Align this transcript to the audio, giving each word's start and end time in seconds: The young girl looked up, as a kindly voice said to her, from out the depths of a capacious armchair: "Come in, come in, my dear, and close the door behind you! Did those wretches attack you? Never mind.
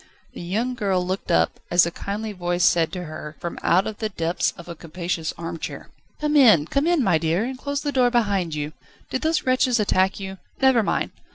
The 0.33 0.41
young 0.41 0.73
girl 0.73 1.05
looked 1.05 1.29
up, 1.29 1.59
as 1.69 1.85
a 1.85 1.91
kindly 1.91 2.31
voice 2.31 2.63
said 2.63 2.91
to 2.93 3.03
her, 3.03 3.35
from 3.39 3.59
out 3.61 3.85
the 3.99 4.09
depths 4.09 4.51
of 4.57 4.67
a 4.67 4.73
capacious 4.73 5.31
armchair: 5.37 5.89
"Come 6.19 6.35
in, 6.35 6.65
come 6.65 6.87
in, 6.87 7.03
my 7.03 7.19
dear, 7.19 7.43
and 7.43 7.55
close 7.55 7.81
the 7.81 7.91
door 7.91 8.09
behind 8.09 8.55
you! 8.55 8.73
Did 9.11 9.21
those 9.21 9.43
wretches 9.43 9.79
attack 9.79 10.19
you? 10.19 10.39
Never 10.59 10.81
mind. 10.81 11.11